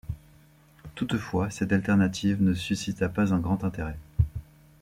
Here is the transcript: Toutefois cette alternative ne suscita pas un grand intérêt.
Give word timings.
Toutefois 0.95 1.51
cette 1.51 1.71
alternative 1.71 2.41
ne 2.41 2.55
suscita 2.55 3.07
pas 3.07 3.35
un 3.35 3.39
grand 3.39 3.63
intérêt. 3.63 3.99